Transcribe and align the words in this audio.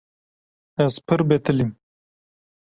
Ez 0.85 0.95
pir 1.07 1.21
betilîm. 1.29 1.71